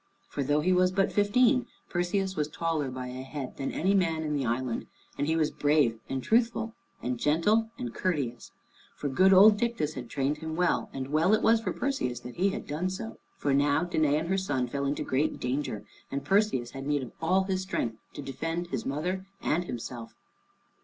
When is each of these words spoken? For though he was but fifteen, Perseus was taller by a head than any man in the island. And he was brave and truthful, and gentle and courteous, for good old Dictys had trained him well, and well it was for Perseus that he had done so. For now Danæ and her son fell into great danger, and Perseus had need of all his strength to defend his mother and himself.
For 0.29 0.41
though 0.41 0.61
he 0.61 0.73
was 0.73 0.91
but 0.91 1.11
fifteen, 1.13 1.67
Perseus 1.87 2.35
was 2.35 2.47
taller 2.47 2.89
by 2.89 3.05
a 3.09 3.21
head 3.21 3.57
than 3.57 3.71
any 3.71 3.93
man 3.93 4.23
in 4.23 4.33
the 4.33 4.47
island. 4.47 4.87
And 5.15 5.27
he 5.27 5.35
was 5.35 5.51
brave 5.51 5.99
and 6.09 6.23
truthful, 6.23 6.73
and 7.03 7.19
gentle 7.19 7.69
and 7.77 7.93
courteous, 7.93 8.51
for 8.95 9.07
good 9.09 9.31
old 9.31 9.59
Dictys 9.59 9.93
had 9.93 10.09
trained 10.09 10.37
him 10.39 10.55
well, 10.55 10.89
and 10.91 11.09
well 11.11 11.35
it 11.35 11.43
was 11.43 11.61
for 11.61 11.71
Perseus 11.71 12.21
that 12.21 12.37
he 12.37 12.49
had 12.49 12.65
done 12.65 12.89
so. 12.89 13.19
For 13.37 13.53
now 13.53 13.83
Danæ 13.85 14.17
and 14.21 14.27
her 14.29 14.39
son 14.39 14.67
fell 14.67 14.85
into 14.85 15.03
great 15.03 15.39
danger, 15.39 15.85
and 16.09 16.25
Perseus 16.25 16.71
had 16.71 16.87
need 16.87 17.03
of 17.03 17.11
all 17.21 17.43
his 17.43 17.61
strength 17.61 17.97
to 18.15 18.23
defend 18.23 18.69
his 18.69 18.87
mother 18.87 19.27
and 19.39 19.65
himself. 19.65 20.15